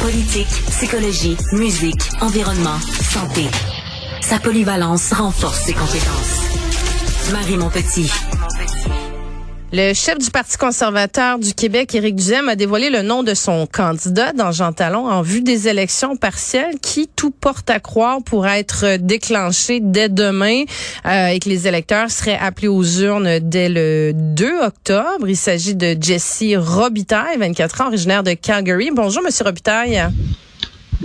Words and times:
Politique, 0.00 0.48
psychologie, 0.70 1.36
musique, 1.52 2.10
environnement, 2.20 2.78
santé. 2.80 3.46
Sa 4.20 4.38
polyvalence 4.38 5.12
renforce 5.12 5.60
ses 5.62 5.72
compétences. 5.72 7.32
Marie 7.32 7.56
Montpetit. 7.56 8.10
Le 9.70 9.92
chef 9.92 10.16
du 10.16 10.30
Parti 10.30 10.56
conservateur 10.56 11.38
du 11.38 11.52
Québec, 11.52 11.94
Éric 11.94 12.14
Duhem, 12.14 12.48
a 12.48 12.56
dévoilé 12.56 12.88
le 12.88 13.02
nom 13.02 13.22
de 13.22 13.34
son 13.34 13.66
candidat 13.66 14.32
dans 14.32 14.50
Jean 14.50 14.72
Talon 14.72 15.06
en 15.06 15.20
vue 15.20 15.42
des 15.42 15.68
élections 15.68 16.16
partielles 16.16 16.78
qui, 16.80 17.06
tout 17.06 17.30
porte 17.30 17.68
à 17.68 17.78
croire, 17.78 18.22
pourraient 18.24 18.60
être 18.60 18.96
déclenchées 18.96 19.80
dès 19.82 20.08
demain 20.08 20.62
euh, 21.04 21.26
et 21.26 21.38
que 21.38 21.50
les 21.50 21.68
électeurs 21.68 22.10
seraient 22.10 22.38
appelés 22.38 22.68
aux 22.68 22.82
urnes 22.82 23.40
dès 23.40 23.68
le 23.68 24.12
2 24.14 24.58
octobre. 24.62 25.28
Il 25.28 25.36
s'agit 25.36 25.74
de 25.74 25.94
Jesse 26.00 26.44
Robitaille, 26.56 27.36
24 27.36 27.82
ans, 27.82 27.86
originaire 27.88 28.22
de 28.22 28.32
Calgary. 28.32 28.90
Bonjour, 28.90 29.22
Monsieur 29.22 29.44
Robitaille. 29.44 30.02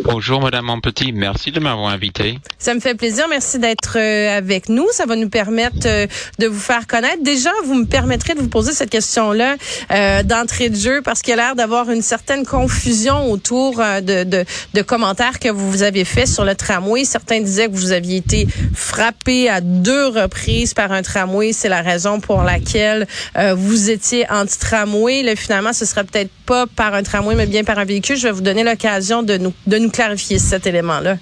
Bonjour, 0.01 0.41
Madame 0.41 0.65
Monpetit. 0.65 1.11
Merci 1.13 1.51
de 1.51 1.59
m'avoir 1.59 1.89
invité. 1.89 2.39
Ça 2.57 2.73
me 2.73 2.79
fait 2.79 2.95
plaisir. 2.95 3.27
Merci 3.29 3.59
d'être 3.59 3.99
euh, 3.99 4.35
avec 4.35 4.67
nous. 4.67 4.87
Ça 4.91 5.05
va 5.05 5.15
nous 5.15 5.29
permettre 5.29 5.85
euh, 5.85 6.07
de 6.39 6.47
vous 6.47 6.59
faire 6.59 6.87
connaître. 6.87 7.21
Déjà, 7.21 7.51
vous 7.65 7.75
me 7.75 7.85
permettrez 7.85 8.33
de 8.33 8.39
vous 8.39 8.47
poser 8.47 8.71
cette 8.73 8.89
question-là 8.89 9.55
euh, 9.91 10.23
d'entrée 10.23 10.69
de 10.69 10.75
jeu 10.75 11.03
parce 11.03 11.21
qu'il 11.21 11.29
y 11.29 11.33
a 11.33 11.43
l'air 11.43 11.55
d'avoir 11.55 11.91
une 11.91 12.01
certaine 12.01 12.43
confusion 12.43 13.31
autour 13.31 13.77
de, 13.77 14.23
de, 14.23 14.45
de, 14.73 14.81
commentaires 14.81 15.37
que 15.37 15.49
vous 15.49 15.83
avez 15.83 16.05
faits 16.05 16.27
sur 16.27 16.43
le 16.43 16.55
tramway. 16.55 17.05
Certains 17.05 17.41
disaient 17.41 17.67
que 17.67 17.75
vous 17.75 17.91
aviez 17.91 18.17
été 18.17 18.47
frappé 18.73 19.47
à 19.47 19.61
deux 19.61 20.07
reprises 20.07 20.73
par 20.73 20.91
un 20.91 21.03
tramway. 21.03 21.53
C'est 21.53 21.69
la 21.69 21.83
raison 21.83 22.19
pour 22.19 22.41
laquelle 22.41 23.07
vous 23.35 23.89
étiez 23.91 24.25
anti-tramway. 24.29 25.35
Finalement, 25.35 25.73
ce 25.73 25.85
sera 25.85 26.03
peut-être 26.03 26.31
pas 26.45 26.65
par 26.65 26.95
un 26.95 27.03
tramway, 27.03 27.35
mais 27.35 27.45
bien 27.45 27.63
par 27.63 27.77
un 27.77 27.85
véhicule. 27.85 28.17
Je 28.17 28.23
vais 28.23 28.31
vous 28.31 28.41
donner 28.41 28.63
l'occasion 28.63 29.23
de 29.23 29.37
nous, 29.37 29.53
de 29.67 29.82
nous 29.83 29.91
clarifier 29.91 30.39
cet 30.39 30.65
élément-là. 30.65 31.17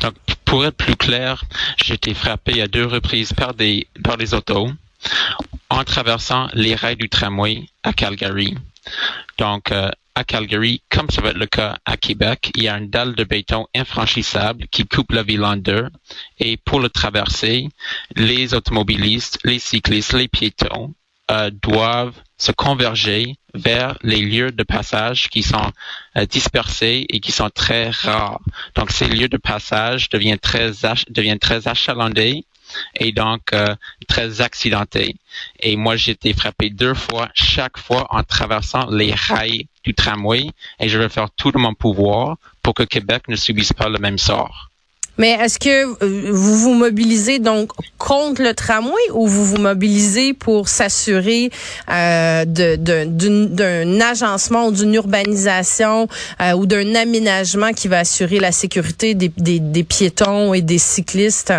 Donc, 0.00 0.14
pour 0.44 0.64
être 0.66 0.76
plus 0.76 0.96
clair, 0.96 1.44
j'ai 1.82 1.94
été 1.94 2.12
frappé 2.12 2.60
à 2.60 2.68
deux 2.68 2.86
reprises 2.86 3.32
par 3.32 3.54
des, 3.54 3.86
par 4.04 4.16
les 4.16 4.34
autos 4.34 4.70
en 5.70 5.84
traversant 5.84 6.48
les 6.52 6.74
rails 6.74 6.96
du 6.96 7.08
tramway 7.08 7.64
à 7.82 7.92
Calgary. 7.92 8.54
Donc, 9.38 9.72
euh, 9.72 9.88
à 10.14 10.24
Calgary, 10.24 10.82
comme 10.90 11.08
ça 11.08 11.22
va 11.22 11.30
être 11.30 11.38
le 11.38 11.46
cas 11.46 11.78
à 11.86 11.96
Québec, 11.96 12.50
il 12.54 12.64
y 12.64 12.68
a 12.68 12.76
une 12.76 12.90
dalle 12.90 13.14
de 13.14 13.24
béton 13.24 13.66
infranchissable 13.74 14.66
qui 14.68 14.86
coupe 14.86 15.12
la 15.12 15.22
ville 15.22 15.44
en 15.44 15.56
deux. 15.56 15.88
Et 16.38 16.58
pour 16.58 16.80
le 16.80 16.90
traverser, 16.90 17.68
les 18.14 18.52
automobilistes, 18.52 19.38
les 19.44 19.58
cyclistes, 19.58 20.12
les 20.12 20.28
piétons 20.28 20.92
euh, 21.30 21.50
doivent 21.50 22.20
se 22.42 22.50
converger 22.50 23.36
vers 23.54 23.96
les 24.02 24.20
lieux 24.20 24.50
de 24.50 24.64
passage 24.64 25.28
qui 25.28 25.44
sont 25.44 25.70
euh, 26.16 26.26
dispersés 26.26 27.06
et 27.08 27.20
qui 27.20 27.30
sont 27.30 27.50
très 27.50 27.90
rares. 27.90 28.40
Donc 28.74 28.90
ces 28.90 29.06
lieux 29.06 29.28
de 29.28 29.36
passage 29.36 30.08
deviennent 30.08 31.38
très 31.38 31.68
achalandés 31.68 32.44
et 32.96 33.12
donc 33.12 33.52
euh, 33.52 33.76
très 34.08 34.40
accidentés. 34.40 35.14
Et 35.60 35.76
moi 35.76 35.94
j'ai 35.94 36.12
été 36.12 36.32
frappé 36.32 36.70
deux 36.70 36.94
fois, 36.94 37.28
chaque 37.34 37.78
fois 37.78 38.08
en 38.10 38.24
traversant 38.24 38.90
les 38.90 39.14
rails 39.14 39.68
du 39.84 39.94
tramway 39.94 40.50
et 40.80 40.88
je 40.88 40.98
vais 40.98 41.08
faire 41.08 41.30
tout 41.36 41.52
de 41.52 41.58
mon 41.58 41.74
pouvoir 41.74 42.38
pour 42.60 42.74
que 42.74 42.82
Québec 42.82 43.28
ne 43.28 43.36
subisse 43.36 43.72
pas 43.72 43.88
le 43.88 43.98
même 43.98 44.18
sort. 44.18 44.71
Mais 45.18 45.30
est-ce 45.30 45.58
que 45.58 46.04
euh, 46.04 46.30
vous 46.32 46.58
vous 46.58 46.74
mobilisez 46.74 47.38
donc 47.38 47.70
contre 47.98 48.42
le 48.42 48.54
tramway 48.54 49.02
ou 49.12 49.26
vous 49.26 49.44
vous 49.44 49.58
mobilisez 49.58 50.32
pour 50.32 50.68
s'assurer 50.68 51.50
euh, 51.90 52.44
d'un 52.46 54.00
agencement 54.00 54.66
ou 54.66 54.72
d'une 54.72 54.94
urbanisation 54.94 56.08
euh, 56.40 56.52
ou 56.52 56.66
d'un 56.66 56.94
aménagement 56.94 57.72
qui 57.72 57.88
va 57.88 58.00
assurer 58.00 58.40
la 58.40 58.52
sécurité 58.52 59.14
des, 59.14 59.30
des, 59.36 59.60
des 59.60 59.84
piétons 59.84 60.54
et 60.54 60.62
des 60.62 60.78
cyclistes? 60.78 61.52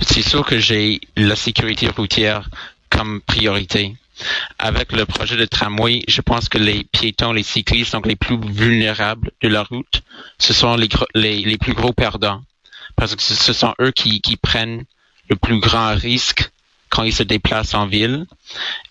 C'est 0.00 0.22
sûr 0.22 0.44
que 0.44 0.58
j'ai 0.58 1.00
la 1.16 1.36
sécurité 1.36 1.88
routière 1.88 2.48
comme 2.88 3.20
priorité. 3.20 3.94
Avec 4.58 4.92
le 4.92 5.06
projet 5.06 5.36
de 5.36 5.44
tramway, 5.44 6.02
je 6.08 6.20
pense 6.20 6.48
que 6.48 6.58
les 6.58 6.84
piétons, 6.84 7.32
les 7.32 7.42
cyclistes 7.42 7.92
sont 7.92 8.02
les 8.04 8.16
plus 8.16 8.38
vulnérables 8.38 9.30
de 9.42 9.48
la 9.48 9.62
route. 9.62 10.02
Ce 10.38 10.52
sont 10.52 10.76
les, 10.76 10.88
les, 11.14 11.58
plus 11.58 11.74
gros 11.74 11.92
perdants 11.92 12.42
parce 12.96 13.14
que 13.16 13.22
ce 13.22 13.52
sont 13.52 13.74
eux 13.80 13.92
qui, 13.92 14.20
qui 14.20 14.36
prennent 14.36 14.84
le 15.28 15.36
plus 15.36 15.58
grand 15.58 15.94
risque 15.94 16.50
quand 16.90 17.04
ils 17.04 17.14
se 17.14 17.22
déplacent 17.22 17.74
en 17.74 17.86
ville. 17.86 18.26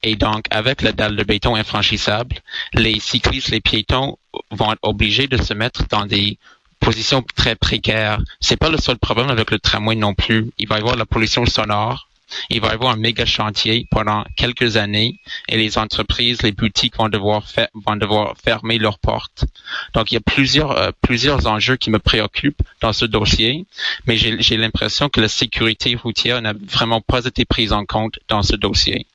Et 0.03 0.15
donc, 0.15 0.45
avec 0.49 0.81
la 0.81 0.93
dalle 0.93 1.15
de 1.15 1.23
béton 1.23 1.55
infranchissable, 1.55 2.37
les 2.73 2.99
cyclistes, 2.99 3.49
les 3.49 3.61
piétons 3.61 4.17
vont 4.51 4.71
être 4.71 4.79
obligés 4.81 5.27
de 5.27 5.37
se 5.37 5.53
mettre 5.53 5.87
dans 5.89 6.05
des 6.05 6.37
positions 6.79 7.23
très 7.35 7.55
précaires. 7.55 8.19
C'est 8.39 8.57
pas 8.57 8.69
le 8.69 8.77
seul 8.77 8.97
problème 8.97 9.29
avec 9.29 9.51
le 9.51 9.59
tramway 9.59 9.95
non 9.95 10.13
plus. 10.13 10.49
Il 10.57 10.67
va 10.67 10.77
y 10.77 10.79
avoir 10.79 10.95
la 10.95 11.05
pollution 11.05 11.45
sonore 11.45 12.08
il 12.49 12.61
va 12.61 12.69
y 12.69 12.71
avoir 12.71 12.93
un 12.93 12.97
méga 12.97 13.25
chantier 13.25 13.87
pendant 13.91 14.23
quelques 14.35 14.77
années 14.77 15.19
et 15.47 15.57
les 15.57 15.77
entreprises, 15.77 16.41
les 16.41 16.51
boutiques 16.51 16.97
vont 16.97 17.09
devoir, 17.09 17.43
vont 17.73 17.95
devoir 17.95 18.35
fermer 18.43 18.77
leurs 18.77 18.99
portes. 18.99 19.45
Donc, 19.93 20.11
il 20.11 20.15
y 20.15 20.17
a 20.17 20.21
plusieurs, 20.21 20.71
euh, 20.71 20.91
plusieurs 21.01 21.47
enjeux 21.47 21.77
qui 21.77 21.89
me 21.89 21.99
préoccupent 21.99 22.61
dans 22.81 22.93
ce 22.93 23.05
dossier, 23.05 23.65
mais 24.05 24.17
j'ai 24.17 24.57
l'impression 24.57 25.09
que 25.09 25.21
la 25.21 25.27
sécurité 25.27 25.95
routière 25.95 26.41
n'a 26.41 26.53
vraiment 26.53 27.01
pas 27.01 27.25
été 27.25 27.45
prise 27.45 27.73
en 27.73 27.85
compte 27.85 28.19
dans 28.27 28.43
ce 28.43 28.55
dossier. 28.55 29.05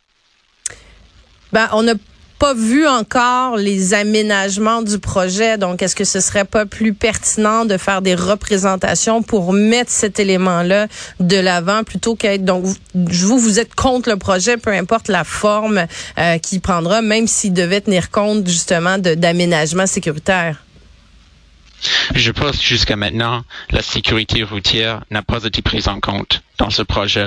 Ben, 1.53 1.69
on 1.73 1.87
a 1.87 1.95
pas 2.39 2.55
vu 2.55 2.87
encore 2.87 3.57
les 3.57 3.95
aménagements 3.95 4.83
du 4.83 4.99
projet. 4.99 5.59
Donc, 5.59 5.83
est-ce 5.83 5.97
que 5.97 6.05
ce 6.05 6.21
serait 6.21 6.45
pas 6.45 6.67
plus 6.67 6.93
pertinent 6.95 7.65
de 7.65 7.77
faire 7.77 8.03
des 8.03 8.15
représentations 8.15 9.23
pour 9.23 9.53
mettre 9.53 9.91
cet 9.91 10.21
élément-là 10.21 10.89
de 11.21 11.37
l'avant 11.37 11.85
plutôt 11.85 12.17
qu'être 12.17 12.45
donc 12.45 12.65
vous 12.95 13.39
vous 13.39 13.59
êtes 13.59 13.75
contre 13.75 14.11
le 14.11 14.17
projet, 14.17 14.57
peu 14.57 14.71
importe 14.71 15.09
la 15.09 15.25
forme 15.25 15.87
euh, 16.19 16.39
qu'il 16.39 16.61
prendra, 16.61 17.03
même 17.03 17.27
s'il 17.27 17.53
devait 17.53 17.81
tenir 17.81 18.11
compte 18.11 18.47
justement 18.47 18.99
d'aménagement 18.99 19.87
sécuritaire. 19.87 20.65
Je 22.15 22.31
pense 22.31 22.63
jusqu'à 22.63 22.97
maintenant, 22.97 23.43
la 23.71 23.83
sécurité 23.83 24.43
routière 24.43 25.05
n'a 25.11 25.23
pas 25.23 25.45
été 25.45 25.61
prise 25.63 25.89
en 25.89 26.01
compte 26.01 26.43
dans 26.59 26.71
ce 26.71 26.83
projet. 26.83 27.27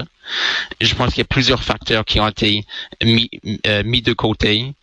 Je 0.82 0.94
pense 0.96 1.10
qu'il 1.10 1.20
y 1.20 1.22
a 1.22 1.26
plusieurs 1.26 1.64
facteurs 1.64 2.06
qui 2.06 2.20
ont 2.20 2.28
été 2.28 2.66
mis, 3.04 3.30
euh, 3.66 3.84
de 3.84 4.14
côté 4.14 4.74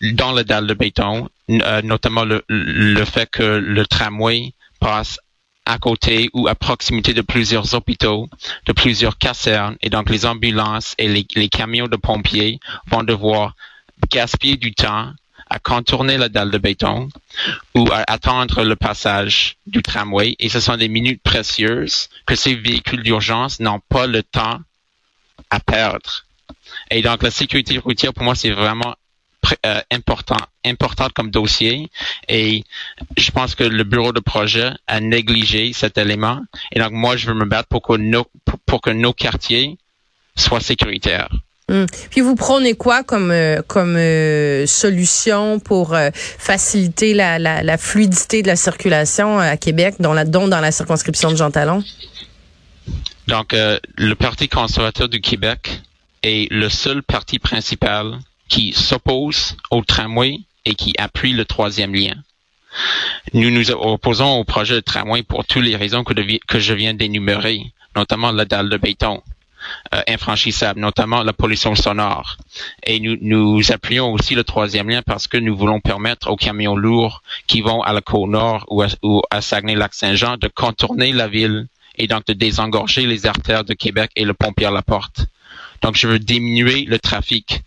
dans 0.00 0.32
le 0.32 0.44
dalle 0.44 0.66
de 0.66 0.74
béton, 0.74 1.28
euh, 1.50 1.82
notamment 1.82 2.24
le, 2.24 3.04
fait 3.04 3.28
que 3.30 3.42
le 3.42 3.86
tramway 3.86 4.52
passe 4.80 5.18
à 5.66 5.78
côté 5.78 6.30
ou 6.32 6.48
à 6.48 6.54
proximité 6.54 7.14
de 7.14 7.22
plusieurs 7.22 7.74
hôpitaux, 7.74 8.28
de 8.66 8.72
plusieurs 8.72 9.18
casernes, 9.18 9.76
et 9.82 9.90
donc 9.90 10.10
les 10.10 10.26
ambulances 10.26 10.94
et 10.98 11.08
les 11.08 11.48
camions 11.48 11.86
de 11.86 11.96
pompiers 11.96 12.58
vont 12.90 13.02
devoir 13.02 13.54
gaspiller 14.10 14.56
du 14.56 14.72
temps 14.74 15.12
à 15.50 15.58
contourner 15.58 16.16
la 16.16 16.28
dalle 16.28 16.50
de 16.50 16.58
béton 16.58 17.08
ou 17.74 17.88
à 17.92 18.04
attendre 18.06 18.62
le 18.62 18.76
passage 18.76 19.56
du 19.66 19.82
tramway. 19.82 20.36
Et 20.38 20.48
ce 20.48 20.60
sont 20.60 20.76
des 20.76 20.88
minutes 20.88 21.22
précieuses 21.22 22.08
que 22.24 22.36
ces 22.36 22.54
véhicules 22.54 23.02
d'urgence 23.02 23.58
n'ont 23.58 23.80
pas 23.88 24.06
le 24.06 24.22
temps 24.22 24.60
à 25.50 25.60
perdre. 25.60 26.24
Et 26.90 27.02
donc 27.02 27.22
la 27.22 27.30
sécurité 27.30 27.78
routière, 27.78 28.12
pour 28.12 28.24
moi, 28.24 28.34
c'est 28.34 28.50
vraiment 28.50 28.94
euh, 29.66 29.80
important, 29.90 30.36
important 30.64 31.08
comme 31.14 31.30
dossier. 31.30 31.90
Et 32.28 32.64
je 33.16 33.30
pense 33.30 33.54
que 33.54 33.64
le 33.64 33.84
bureau 33.84 34.12
de 34.12 34.20
projet 34.20 34.70
a 34.86 35.00
négligé 35.00 35.72
cet 35.72 35.98
élément. 35.98 36.40
Et 36.72 36.78
donc 36.78 36.92
moi, 36.92 37.16
je 37.16 37.26
veux 37.26 37.34
me 37.34 37.46
battre 37.46 37.68
pour 37.68 37.82
que 37.82 37.96
nos, 37.96 38.26
que 38.82 38.90
nos 38.90 39.12
quartiers 39.12 39.78
soient 40.36 40.60
sécuritaires. 40.60 41.30
Hum. 41.70 41.86
Puis 42.10 42.20
vous 42.20 42.34
prenez 42.34 42.74
quoi 42.74 43.04
comme 43.04 43.30
euh, 43.30 43.62
comme 43.66 43.96
euh, 43.96 44.66
solution 44.66 45.60
pour 45.60 45.96
faciliter 46.12 47.14
la, 47.14 47.78
fluidité 47.78 48.42
de 48.42 48.48
la 48.48 48.56
circulation 48.56 49.38
à 49.38 49.56
Québec, 49.56 49.94
dont, 50.00 50.12
la, 50.12 50.24
dont 50.24 50.48
dans 50.48 50.60
la 50.60 50.72
circonscription 50.72 51.30
de 51.30 51.36
Jean 51.36 51.50
Talon? 51.50 51.82
Donc, 53.30 53.54
le 53.54 54.14
Parti 54.14 54.48
conservateur 54.48 55.08
du 55.08 55.20
Québec 55.20 55.82
est 56.24 56.50
le 56.50 56.68
seul 56.68 57.04
parti 57.04 57.38
principal 57.38 58.18
qui 58.48 58.72
s'oppose 58.72 59.56
au 59.70 59.84
tramway 59.84 60.40
et 60.64 60.74
qui 60.74 60.94
appuie 60.98 61.32
le 61.32 61.44
troisième 61.44 61.94
lien. 61.94 62.16
Nous 63.32 63.52
nous 63.52 63.70
opposons 63.70 64.32
au 64.40 64.42
projet 64.42 64.74
de 64.74 64.80
tramway 64.80 65.22
pour 65.22 65.44
toutes 65.44 65.62
les 65.62 65.76
raisons 65.76 66.02
que, 66.02 66.58
je 66.58 66.74
viens 66.74 66.92
d'énumérer, 66.92 67.72
notamment 67.94 68.32
la 68.32 68.46
dalle 68.46 68.68
de 68.68 68.76
béton, 68.76 69.22
euh, 69.94 70.02
infranchissable, 70.08 70.80
notamment 70.80 71.22
la 71.22 71.32
pollution 71.32 71.76
sonore. 71.76 72.36
Et 72.82 72.98
nous, 72.98 73.16
nous 73.20 73.70
appuyons 73.70 74.12
aussi 74.12 74.34
le 74.34 74.42
troisième 74.42 74.90
lien 74.90 75.02
parce 75.02 75.28
que 75.28 75.36
nous 75.36 75.56
voulons 75.56 75.78
permettre 75.78 76.28
aux 76.30 76.36
camions 76.36 76.74
lourds 76.74 77.22
qui 77.46 77.60
vont 77.60 77.80
à 77.82 77.92
la 77.92 78.00
Côte-Nord 78.00 78.66
ou 78.70 79.22
à, 79.30 79.40
Saguenay-Lac-Saint-Jean 79.40 80.36
de 80.36 80.48
contourner 80.48 81.12
la 81.12 81.28
ville 81.28 81.68
et 82.00 82.06
donc 82.06 82.26
de 82.26 82.32
désengorger 82.32 83.06
les 83.06 83.26
artères 83.26 83.64
de 83.64 83.74
Québec 83.74 84.10
et 84.16 84.24
le 84.24 84.34
pompier 84.34 84.66
à 84.66 84.70
la 84.70 84.82
porte. 84.82 85.26
Donc, 85.82 85.96
je 85.96 86.08
veux 86.08 86.18
diminuer 86.18 86.84
le 86.84 86.98
trafic 86.98 87.62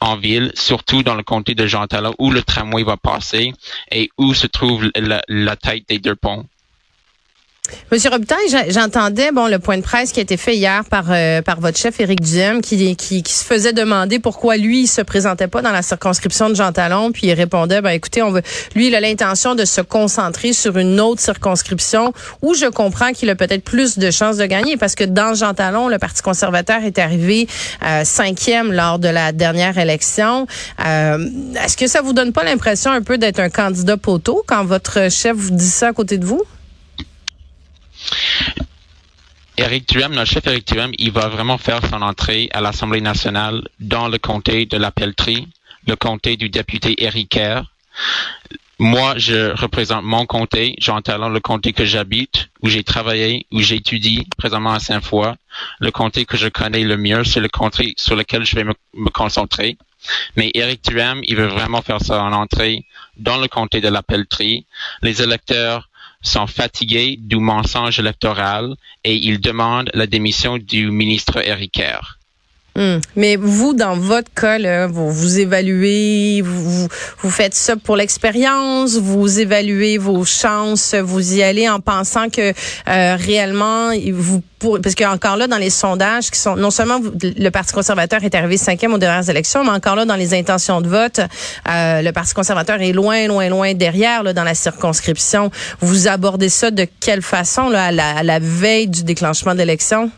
en 0.00 0.16
ville, 0.16 0.52
surtout 0.54 1.02
dans 1.02 1.14
le 1.14 1.22
comté 1.22 1.54
de 1.54 1.66
Jean 1.66 1.86
Talon, 1.86 2.14
où 2.18 2.30
le 2.30 2.42
tramway 2.42 2.84
va 2.84 2.96
passer 2.96 3.52
et 3.90 4.10
où 4.18 4.34
se 4.34 4.46
trouve 4.46 4.90
la 4.94 5.56
tête 5.56 5.88
des 5.88 5.98
deux 5.98 6.14
ponts. 6.14 6.46
Monsieur 7.92 8.10
Robitaille, 8.10 8.48
j'entendais 8.68 9.30
bon 9.32 9.46
le 9.46 9.58
point 9.58 9.76
de 9.76 9.82
presse 9.82 10.12
qui 10.12 10.20
a 10.20 10.22
été 10.22 10.36
fait 10.36 10.56
hier 10.56 10.84
par 10.84 11.04
euh, 11.10 11.42
par 11.42 11.60
votre 11.60 11.78
chef 11.78 12.00
Éric 12.00 12.20
Duhem 12.20 12.60
qui, 12.60 12.96
qui, 12.96 13.22
se 13.26 13.44
faisait 13.44 13.72
demander 13.72 14.18
pourquoi 14.18 14.56
lui 14.56 14.82
il 14.82 14.86
se 14.86 15.00
présentait 15.00 15.46
pas 15.46 15.62
dans 15.62 15.70
la 15.70 15.82
circonscription 15.82 16.50
de 16.50 16.54
Jean 16.54 16.72
Talon 16.72 17.12
puis 17.12 17.28
il 17.28 17.32
répondait 17.32 17.80
ben 17.80 17.90
écoutez 17.90 18.22
on 18.22 18.30
veut 18.30 18.42
lui 18.74 18.88
il 18.88 18.94
a 18.94 19.00
l'intention 19.00 19.54
de 19.54 19.64
se 19.64 19.80
concentrer 19.80 20.52
sur 20.52 20.76
une 20.78 21.00
autre 21.00 21.20
circonscription 21.20 22.12
où 22.42 22.54
je 22.54 22.66
comprends 22.66 23.12
qu'il 23.12 23.30
a 23.30 23.34
peut-être 23.34 23.64
plus 23.64 23.98
de 23.98 24.10
chances 24.10 24.36
de 24.36 24.46
gagner 24.46 24.76
parce 24.76 24.94
que 24.94 25.04
dans 25.04 25.34
Jean 25.34 25.54
Talon 25.54 25.88
le 25.88 25.98
Parti 25.98 26.22
conservateur 26.22 26.82
est 26.84 26.98
arrivé 26.98 27.46
euh, 27.84 28.02
cinquième 28.04 28.72
lors 28.72 28.98
de 28.98 29.08
la 29.08 29.32
dernière 29.32 29.78
élection. 29.78 30.46
Euh, 30.84 31.18
est-ce 31.64 31.76
que 31.76 31.86
ça 31.86 32.02
vous 32.02 32.12
donne 32.12 32.32
pas 32.32 32.44
l'impression 32.44 32.90
un 32.90 33.02
peu 33.02 33.18
d'être 33.18 33.40
un 33.40 33.50
candidat 33.50 33.96
poteau 33.96 34.42
quand 34.46 34.64
votre 34.64 35.10
chef 35.10 35.36
vous 35.36 35.50
dit 35.50 35.68
ça 35.68 35.88
à 35.88 35.92
côté 35.92 36.18
de 36.18 36.24
vous? 36.24 36.42
Eric 39.58 39.88
Duhem, 39.88 40.12
notre 40.12 40.30
chef 40.30 40.46
Eric 40.46 40.66
Duhem, 40.66 40.92
il 40.98 41.12
va 41.12 41.28
vraiment 41.28 41.56
faire 41.56 41.80
son 41.88 42.02
entrée 42.02 42.50
à 42.52 42.60
l'Assemblée 42.60 43.00
nationale 43.00 43.66
dans 43.80 44.08
le 44.08 44.18
comté 44.18 44.66
de 44.66 44.76
la 44.76 44.90
Pelletrie, 44.90 45.48
le 45.86 45.96
comté 45.96 46.36
du 46.36 46.50
député 46.50 47.02
Eric 47.02 47.30
Kerr. 47.30 47.62
Moi, 48.78 49.14
je 49.16 49.58
représente 49.58 50.04
mon 50.04 50.26
comté, 50.26 50.74
j'entends 50.78 51.30
le 51.30 51.40
comté 51.40 51.72
que 51.72 51.86
j'habite, 51.86 52.50
où 52.60 52.68
j'ai 52.68 52.84
travaillé, 52.84 53.46
où 53.50 53.60
j'étudie 53.62 54.28
présentement 54.36 54.74
à 54.74 54.80
Saint-Foy. 54.80 55.34
Le 55.80 55.90
comté 55.90 56.26
que 56.26 56.36
je 56.36 56.48
connais 56.48 56.84
le 56.84 56.98
mieux, 56.98 57.24
c'est 57.24 57.40
le 57.40 57.48
comté 57.48 57.94
sur 57.96 58.14
lequel 58.14 58.44
je 58.44 58.54
vais 58.54 58.64
me, 58.64 58.74
concentrer. 59.14 59.78
Mais 60.36 60.50
Eric 60.52 60.84
Duhem, 60.84 61.20
il 61.22 61.36
veut 61.36 61.46
vraiment 61.46 61.80
faire 61.80 62.02
son 62.02 62.12
entrée 62.12 62.84
dans 63.16 63.38
le 63.38 63.48
comté 63.48 63.80
de 63.80 63.88
la 63.88 64.02
Pelletrie. 64.02 64.66
Les 65.00 65.22
électeurs 65.22 65.88
sont 66.22 66.46
fatigués 66.46 67.16
du 67.18 67.36
mensonge 67.36 67.98
électoral 67.98 68.74
et 69.04 69.16
ils 69.16 69.40
demandent 69.40 69.90
la 69.94 70.06
démission 70.06 70.58
du 70.58 70.90
ministre 70.90 71.38
Hmm. 72.76 72.98
Mais 73.16 73.36
vous, 73.36 73.72
dans 73.72 73.96
votre 73.96 74.30
cas, 74.34 74.86
vous, 74.86 75.10
vous 75.10 75.38
évaluez, 75.40 76.42
vous, 76.44 76.88
vous 77.20 77.30
faites 77.30 77.54
ça 77.54 77.74
pour 77.76 77.96
l'expérience, 77.96 78.96
vous 78.98 79.40
évaluez 79.40 79.96
vos 79.96 80.26
chances, 80.26 80.94
vous 80.94 81.36
y 81.36 81.42
allez 81.42 81.70
en 81.70 81.80
pensant 81.80 82.28
que 82.28 82.52
euh, 82.52 83.16
réellement, 83.16 83.92
vous 84.12 84.42
parce 84.82 84.94
qu'encore 84.94 85.36
là, 85.36 85.46
dans 85.46 85.58
les 85.58 85.70
sondages 85.70 86.30
qui 86.30 86.38
sont, 86.38 86.56
non 86.56 86.70
seulement 86.70 86.98
le 87.22 87.50
Parti 87.50 87.72
conservateur 87.72 88.24
est 88.24 88.34
arrivé 88.34 88.56
cinquième 88.56 88.92
aux 88.94 88.98
dernières 88.98 89.28
élections, 89.28 89.64
mais 89.64 89.70
encore 89.70 89.96
là, 89.96 90.04
dans 90.04 90.16
les 90.16 90.34
intentions 90.34 90.80
de 90.80 90.88
vote, 90.88 91.20
euh, 91.68 92.02
le 92.02 92.10
Parti 92.12 92.34
conservateur 92.34 92.80
est 92.80 92.92
loin, 92.92 93.26
loin, 93.26 93.48
loin 93.48 93.74
derrière 93.74 94.22
là, 94.22 94.32
dans 94.32 94.44
la 94.44 94.54
circonscription. 94.54 95.50
Vous 95.80 96.08
abordez 96.08 96.48
ça 96.48 96.70
de 96.70 96.86
quelle 97.00 97.22
façon 97.22 97.68
là, 97.68 97.86
à, 97.86 97.92
la, 97.92 98.16
à 98.18 98.22
la 98.22 98.38
veille 98.38 98.88
du 98.88 99.04
déclenchement 99.04 99.54
d'élections? 99.54 100.10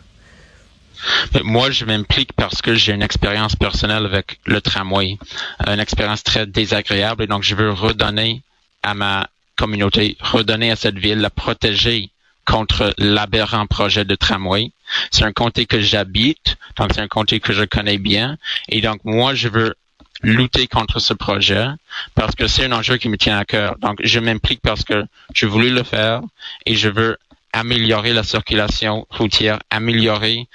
Moi, 1.42 1.70
je 1.70 1.84
m'implique 1.84 2.32
parce 2.32 2.62
que 2.62 2.74
j'ai 2.74 2.92
une 2.92 3.02
expérience 3.02 3.56
personnelle 3.56 4.04
avec 4.04 4.38
le 4.44 4.60
tramway, 4.60 5.18
une 5.66 5.80
expérience 5.80 6.22
très 6.22 6.46
désagréable, 6.46 7.24
et 7.24 7.26
donc 7.26 7.42
je 7.42 7.54
veux 7.54 7.70
redonner 7.70 8.42
à 8.82 8.94
ma 8.94 9.28
communauté, 9.56 10.16
redonner 10.20 10.70
à 10.70 10.76
cette 10.76 10.98
ville, 10.98 11.18
la 11.18 11.30
protéger 11.30 12.10
contre 12.44 12.94
l'aberrant 12.98 13.66
projet 13.66 14.04
de 14.04 14.14
tramway. 14.14 14.72
C'est 15.10 15.24
un 15.24 15.32
comté 15.32 15.66
que 15.66 15.80
j'habite, 15.80 16.56
donc 16.76 16.92
c'est 16.94 17.00
un 17.00 17.08
comté 17.08 17.40
que 17.40 17.52
je 17.52 17.64
connais 17.64 17.98
bien, 17.98 18.38
et 18.68 18.80
donc 18.80 19.00
moi, 19.04 19.34
je 19.34 19.48
veux 19.48 19.74
lutter 20.22 20.66
contre 20.66 20.98
ce 20.98 21.14
projet 21.14 21.66
parce 22.14 22.34
que 22.34 22.46
c'est 22.46 22.64
un 22.64 22.72
enjeu 22.72 22.96
qui 22.96 23.08
me 23.08 23.16
tient 23.16 23.38
à 23.38 23.44
cœur. 23.44 23.76
Donc, 23.78 24.00
je 24.02 24.18
m'implique 24.20 24.60
parce 24.60 24.84
que 24.84 25.04
je 25.34 25.46
voulais 25.46 25.70
le 25.70 25.82
faire 25.82 26.22
et 26.66 26.74
je 26.74 26.88
veux 26.88 27.16
améliorer 27.52 28.12
la 28.12 28.22
circulation 28.22 29.06
routière, 29.10 29.58
améliorer 29.70 30.46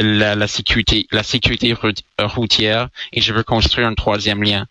la, 0.00 0.46
sécurité, 0.48 1.06
la 1.10 1.22
sécurité 1.22 1.74
routière 2.18 2.88
et 3.12 3.20
je 3.20 3.32
veux 3.32 3.42
construire 3.42 3.86
un 3.86 3.94
troisième 3.94 4.42
lien. 4.42 4.66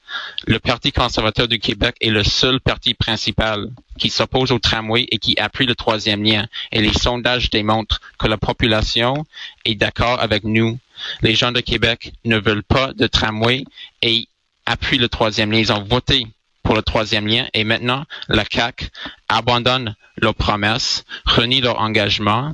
Le 0.45 0.60
Parti 0.60 0.92
conservateur 0.92 1.48
du 1.48 1.60
Québec 1.60 1.95
est 2.01 2.10
le 2.10 2.24
seul 2.24 2.60
parti 2.60 2.94
principal 2.94 3.69
qui 3.98 4.10
s'oppose 4.10 4.51
au 4.51 4.60
tramway 4.60 5.07
et 5.12 5.18
qui 5.18 5.38
appuie 5.39 5.66
le 5.66 5.75
troisième 5.75 6.24
lien. 6.24 6.48
Et 6.72 6.81
les 6.81 6.94
sondages 6.94 7.50
démontrent 7.50 8.01
que 8.19 8.27
la 8.27 8.38
population 8.38 9.25
est 9.63 9.75
d'accord 9.75 10.19
avec 10.22 10.44
nous. 10.44 10.77
Les 11.22 11.36
gens 11.36 11.51
de 11.51 11.62
Québec 11.62 12.13
ne 12.24 12.38
veulent 12.38 12.63
pas 12.63 12.94
de 12.94 13.07
tramway 13.07 13.63
et 14.01 14.28
appuient 14.66 14.98
le 14.98 15.10
troisième 15.10 15.51
lien. 15.51 15.60
Ils 15.60 15.74
ont 15.74 15.83
voté 15.83 16.28
pour 16.63 16.75
le 16.75 16.81
troisième 16.81 17.28
lien 17.28 17.48
et 17.54 17.63
maintenant 17.63 18.06
la 18.28 18.44
CAC 18.44 18.89
abandonne 19.30 19.95
leurs 20.18 20.36
promesses, 20.36 21.06
renie 21.25 21.62
leur 21.62 21.80
engagement 21.80 22.54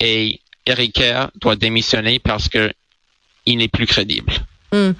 et 0.00 0.40
Eric 0.68 1.02
doit 1.40 1.56
démissionner 1.56 2.18
parce 2.18 2.48
que 2.48 2.70
il 3.46 3.58
n'est 3.58 3.68
plus 3.68 3.86
crédible. 3.86 4.32
Hmm. 4.70 4.90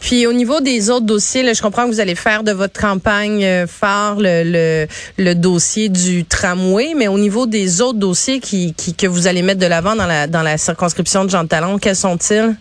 Puis 0.00 0.26
au 0.26 0.34
niveau 0.34 0.60
des 0.60 0.90
autres 0.90 1.06
dossiers, 1.06 1.54
je 1.54 1.62
comprends 1.62 1.86
que 1.86 1.90
vous 1.90 2.00
allez 2.00 2.14
faire 2.14 2.44
de 2.44 2.52
votre 2.52 2.78
campagne 2.78 3.42
euh, 3.42 3.66
phare 3.66 4.16
le, 4.18 4.86
le, 5.16 5.34
dossier 5.34 5.88
du 5.88 6.26
tramway, 6.26 6.92
mais 6.94 7.08
au 7.08 7.18
niveau 7.18 7.46
des 7.46 7.80
autres 7.80 7.98
dossiers 7.98 8.38
qui, 8.38 8.74
qui 8.74 8.94
que 8.94 9.06
vous 9.06 9.26
allez 9.26 9.40
mettre 9.40 9.60
de 9.60 9.66
l'avant 9.66 9.96
dans 9.96 10.06
la, 10.06 10.26
dans 10.26 10.42
la 10.42 10.58
circonscription 10.58 11.24
de 11.24 11.30
Jean 11.30 11.46
Talon, 11.46 11.78
quels 11.78 11.96
sont-ils? 11.96 12.54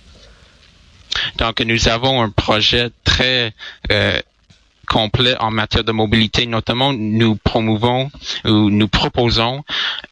Donc, 1.38 1.60
nous 1.60 1.90
avons 1.90 2.22
un 2.22 2.30
projet 2.30 2.90
très 3.04 3.54
euh, 3.92 4.18
complet 4.88 5.36
en 5.40 5.52
matière 5.52 5.84
de 5.84 5.92
mobilité. 5.92 6.46
Notamment, 6.46 6.94
nous 6.94 7.36
promouvons 7.36 8.10
ou 8.46 8.70
nous 8.70 8.88
proposons 8.88 9.64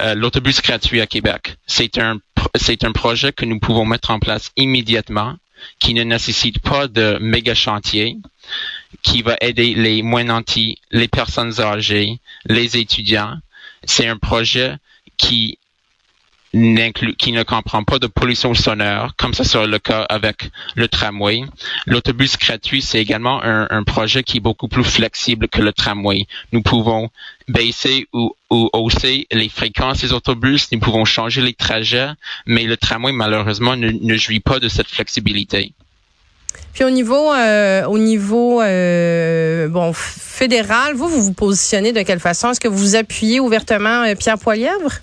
euh, 0.02 0.16
l'autobus 0.16 0.62
gratuit 0.62 1.02
à 1.02 1.08
Québec. 1.08 1.56
C'est 1.66 1.98
un 1.98 2.18
c'est 2.56 2.84
un 2.84 2.92
projet 2.92 3.32
que 3.32 3.46
nous 3.46 3.60
pouvons 3.60 3.86
mettre 3.86 4.12
en 4.12 4.20
place 4.20 4.52
immédiatement, 4.58 5.36
qui 5.80 5.94
ne 5.94 6.04
nécessite 6.04 6.60
pas 6.60 6.88
de 6.88 7.18
méga 7.22 7.54
chantier, 7.54 8.18
qui 9.04 9.22
va 9.22 9.38
aider 9.42 9.74
les 9.74 10.02
moins 10.02 10.24
nantis, 10.24 10.80
les 10.92 11.08
personnes 11.08 11.60
âgées, 11.60 12.20
les 12.46 12.78
étudiants. 12.78 13.38
C'est 13.84 14.08
un 14.08 14.18
projet 14.18 14.76
qui 15.18 15.60
qui 16.54 17.32
ne 17.32 17.44
comprend 17.44 17.84
pas 17.84 17.98
de 17.98 18.08
pollution 18.08 18.54
sonore, 18.54 19.16
comme 19.18 19.34
ça 19.34 19.44
sera 19.44 19.66
le 19.66 19.80
cas 19.80 20.02
avec 20.10 20.50
le 20.76 20.90
tramway. 20.90 21.44
L'autobus 21.86 22.38
gratuit, 22.38 22.82
c'est 22.82 23.00
également 23.00 23.42
un, 23.44 23.84
projet 23.84 24.24
qui 24.24 24.38
est 24.38 24.42
beaucoup 24.42 24.68
plus 24.68 24.84
flexible 24.84 25.48
que 25.48 25.62
le 25.62 25.72
tramway. 25.72 26.28
Nous 26.52 26.62
pouvons 26.62 27.10
baisser 27.48 28.08
ou, 28.14 28.34
hausser 28.50 29.28
les 29.32 29.50
fréquences 29.50 30.02
des 30.02 30.14
autobus, 30.14 30.72
nous 30.72 30.80
pouvons 30.80 31.06
changer 31.06 31.42
les 31.42 31.54
trajets, 31.54 32.10
mais 32.46 32.64
le 32.64 32.76
tramway, 32.78 33.12
malheureusement, 33.12 33.76
ne, 33.76 34.18
jouit 34.18 34.42
pas 34.42 34.60
de 34.60 34.68
cette 34.68 34.88
flexibilité. 34.88 35.74
Puis 36.74 36.84
au 36.84 36.90
niveau, 36.90 37.34
euh, 37.34 37.86
au 37.86 37.98
niveau 37.98 38.62
euh, 38.62 39.68
bon 39.70 39.94
fédéral, 39.94 40.96
vous, 40.96 41.08
vous 41.08 41.22
vous 41.22 41.34
positionnez 41.34 41.94
de 41.94 42.02
quelle 42.02 42.20
façon? 42.20 42.52
Est-ce 42.52 42.60
que 42.60 42.68
vous 42.68 42.96
appuyez 42.96 43.40
ouvertement 43.40 44.04
euh, 44.04 44.16
Pierre 44.16 44.38
Poilièvre? 44.38 45.02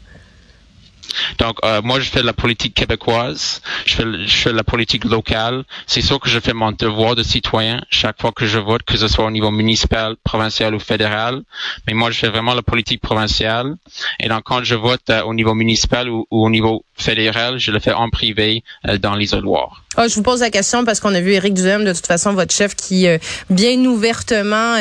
Donc, 1.39 1.57
euh, 1.65 1.81
moi, 1.83 2.01
je 2.01 2.11
fais 2.11 2.23
la 2.23 2.33
politique 2.33 2.75
québécoise, 2.75 3.63
je 3.87 3.95
fais, 3.95 4.53
la 4.53 4.65
politique 4.65 5.05
locale. 5.05 5.65
C'est 5.87 6.01
sûr 6.01 6.21
que 6.21 6.29
je 6.29 6.41
fais 6.41 6.53
mon 6.53 6.73
devoir 6.73 7.15
de 7.15 7.23
citoyen 7.23 7.81
chaque 7.91 8.21
fois 8.21 8.33
que 8.33 8.47
je 8.47 8.59
vote, 8.59 8.83
que 8.83 8.97
ce 8.97 9.09
soit 9.09 9.25
au 9.25 9.31
niveau 9.31 9.51
municipal, 9.51 10.17
provincial 10.25 10.75
ou 10.75 10.79
fédéral. 10.79 11.43
Mais 11.87 11.95
moi, 11.95 12.11
je 12.11 12.19
fais 12.19 12.29
vraiment 12.29 12.55
la 12.55 12.63
politique 12.63 13.01
provinciale. 13.01 13.77
Et 14.21 14.29
donc, 14.29 14.43
quand 14.45 14.63
je 14.65 14.75
vote 14.75 15.09
euh, 15.11 15.23
au 15.23 15.35
niveau 15.35 15.55
municipal 15.55 16.09
ou, 16.09 16.27
au 16.31 16.51
niveau 16.51 16.85
fédéral, 16.95 17.59
je 17.59 17.71
le 17.71 17.79
fais 17.79 17.93
en 17.93 18.11
privé 18.11 18.63
euh, 18.87 18.99
dans 18.99 19.15
l'isoloir. 19.15 19.85
Ah, 20.01 20.07
je 20.07 20.15
vous 20.15 20.23
pose 20.23 20.41
la 20.41 20.51
question 20.51 20.85
parce 20.85 21.01
qu'on 21.01 21.13
a 21.13 21.21
vu 21.21 21.33
Éric 21.33 21.55
Duhem, 21.55 21.85
de 21.85 21.93
toute 21.93 22.07
façon, 22.07 22.33
votre 22.33 22.55
chef, 22.55 22.77
qui 22.77 23.09
bien 23.51 23.79
ouvertement 23.85 24.77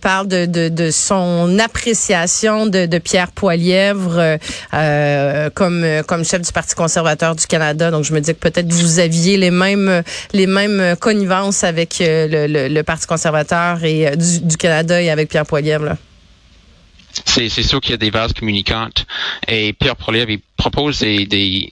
parle 0.00 0.26
de, 0.26 0.46
de, 0.46 0.68
de, 0.70 0.90
son 0.90 1.58
appréciation 1.58 2.64
de, 2.66 2.86
de 2.86 2.98
Pierre 2.98 3.30
Poilièvre. 3.32 4.38
Euh, 4.74 5.50
comme 5.50 5.84
euh, 5.84 6.02
comme 6.02 6.24
chef 6.24 6.42
du 6.42 6.52
Parti 6.52 6.74
conservateur 6.74 7.34
du 7.36 7.46
Canada. 7.46 7.90
Donc 7.90 8.04
je 8.04 8.12
me 8.12 8.20
dis 8.20 8.34
que 8.34 8.38
peut-être 8.38 8.72
vous 8.72 8.98
aviez 8.98 9.36
les 9.36 9.50
mêmes 9.50 10.02
les 10.32 10.46
mêmes 10.46 10.96
connivences 10.96 11.64
avec 11.64 12.00
euh, 12.00 12.46
le, 12.68 12.82
Parti 12.82 13.06
conservateur 13.06 13.84
et 13.84 14.16
du, 14.16 14.56
Canada 14.56 15.00
et 15.00 15.10
avec 15.10 15.28
Pierre 15.28 15.46
Poilievre. 15.46 15.96
C'est, 17.12 17.48
sûr 17.48 17.80
qu'il 17.80 17.92
y 17.92 17.94
a 17.94 17.98
des 17.98 18.10
vases 18.10 18.32
communicantes. 18.32 19.06
Et 19.48 19.72
Pierre 19.72 19.96
Poilievre, 19.96 20.30
il 20.30 20.40
propose 20.56 21.00
des, 21.00 21.26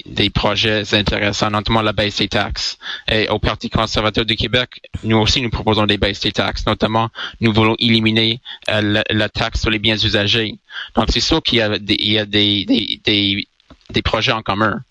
des, 0.05 0.31
projets 0.31 0.95
intéressants, 0.95 1.51
notamment 1.51 1.83
la 1.83 1.93
baisse 1.93 2.17
des 2.17 2.29
taxes. 2.29 2.79
Et 3.09 3.29
au 3.29 3.39
Parti 3.39 3.71
conservateur 3.71 4.25
du 4.25 4.37
Québec, 4.37 4.81
nous 5.05 5.17
aussi, 5.19 5.41
nous 5.41 5.51
proposons 5.51 5.87
des 5.87 5.99
baisses 5.99 6.21
des 6.21 6.33
taxes. 6.33 6.67
Notamment, 6.67 7.09
nous 7.41 7.53
voulons 7.53 7.77
éliminer 7.79 8.41
la, 8.69 9.29
taxe 9.29 9.61
sur 9.61 9.71
les 9.71 9.79
biens 9.79 9.97
usagés. 9.97 10.57
Donc, 10.95 11.07
c'est 11.11 11.21
sûr 11.21 11.43
qu'il 11.43 11.59
y 11.59 12.19
a 12.19 12.27
des 12.27 14.03
projets 14.05 14.33
en 14.33 14.43
commun. 14.43 14.83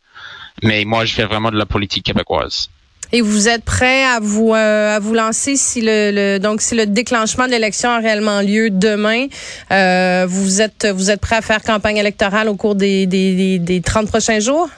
Mais 0.63 0.83
moi, 0.85 1.05
je 1.05 1.13
fais 1.13 1.25
vraiment 1.25 1.51
de 1.51 1.57
la 1.57 1.65
politique 1.65 2.05
québécoise. 2.05 2.69
Et 3.11 3.21
vous 3.21 3.47
êtes 3.47 3.63
prêt 3.63 4.03
à 4.03 4.19
vous 4.21 4.53
euh, 4.53 4.95
à 4.95 4.99
vous 4.99 5.13
lancer 5.13 5.55
si 5.55 5.81
le, 5.81 6.37
donc 6.37 6.61
si 6.61 6.75
le 6.75 6.85
déclenchement 6.85 7.45
de 7.45 7.51
l'élection 7.51 7.89
a 7.89 7.99
réellement 7.99 8.41
lieu 8.41 8.69
demain, 8.69 9.25
euh, 9.71 10.25
vous 10.29 10.61
êtes 10.61 10.87
vous 10.87 11.09
êtes 11.09 11.19
prêt 11.19 11.37
à 11.37 11.41
faire 11.41 11.63
campagne 11.63 11.97
électorale 11.97 12.49
au 12.49 12.55
cours 12.55 12.75
des 12.75 13.07
des, 13.07 13.57
des 13.57 13.81
30 13.81 14.07
prochains 14.07 14.39
jours? 14.39 14.69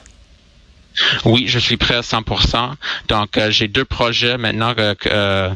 Oui, 1.24 1.44
je 1.46 1.58
suis 1.58 1.76
prêt 1.76 1.96
à 1.96 2.00
100%. 2.00 2.74
Donc, 3.08 3.36
euh, 3.36 3.50
j'ai 3.50 3.68
deux 3.68 3.84
projets 3.84 4.38
maintenant 4.38 4.74
euh, 4.78 4.94
euh, 5.06 5.50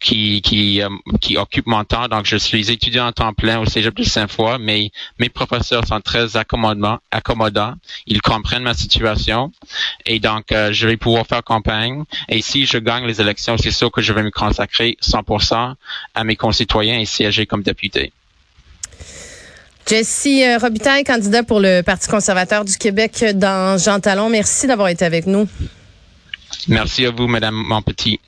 qui 0.00 0.82
occupent 1.36 1.66
mon 1.66 1.84
temps. 1.84 2.08
Donc, 2.08 2.26
je 2.26 2.36
suis 2.36 2.70
étudiant 2.70 3.06
en 3.06 3.12
temps 3.12 3.32
plein 3.32 3.58
au 3.58 3.66
Cégep 3.66 3.94
de 3.94 4.02
Saint-Foy, 4.02 4.58
mais 4.58 4.90
mes 5.18 5.28
professeurs 5.28 5.86
sont 5.86 6.00
très 6.00 6.36
accommodants. 6.36 6.98
accommodants. 7.10 7.74
Ils 8.06 8.22
comprennent 8.22 8.62
ma 8.62 8.74
situation. 8.74 9.52
Et 10.04 10.20
donc, 10.20 10.46
je 10.50 10.86
vais 10.86 10.96
pouvoir 10.96 11.26
faire 11.26 11.42
campagne. 11.42 12.04
Et 12.28 12.42
si 12.42 12.66
je 12.66 12.78
gagne 12.78 13.06
les 13.06 13.20
élections, 13.20 13.56
c'est 13.56 13.70
sûr 13.70 13.90
que 13.90 14.02
je 14.02 14.12
vais 14.12 14.22
me 14.22 14.30
consacrer 14.30 14.96
100% 15.02 15.74
à 16.14 16.24
mes 16.24 16.36
concitoyens 16.36 16.98
et 16.98 17.06
siéger 17.06 17.46
comme 17.46 17.62
député. 17.62 18.12
Jessie 19.88 20.42
euh, 20.42 20.58
Robitaille, 20.58 21.04
candidat 21.04 21.44
pour 21.44 21.60
le 21.60 21.82
Parti 21.82 22.08
conservateur 22.08 22.64
du 22.64 22.76
Québec 22.76 23.24
dans 23.34 23.78
Jean 23.78 24.00
Talon. 24.00 24.28
Merci 24.28 24.66
d'avoir 24.66 24.88
été 24.88 25.04
avec 25.04 25.26
nous. 25.26 25.48
Merci 26.66 27.06
à 27.06 27.10
vous, 27.12 27.28
Madame 27.28 27.54
Montpetit. 27.54 28.18